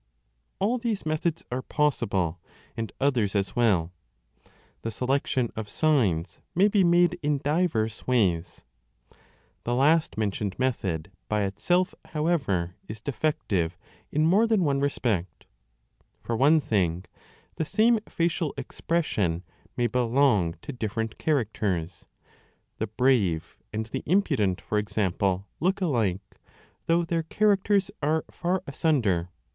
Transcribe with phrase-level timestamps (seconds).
[0.57, 2.39] All these methods are possible,
[2.75, 3.93] and others as well:
[4.81, 8.63] the selection of signs may be made in diverse ways.
[9.63, 13.77] The last mentioned method by itself, however, is defective
[14.11, 15.45] in more than one respect.
[16.23, 17.05] For one thing,
[17.57, 19.43] the same facial expression
[19.77, 22.07] may belong to different characters:
[22.79, 26.39] the brave and the impudent, for example, look alike,
[26.87, 29.29] though their characters are far asunder.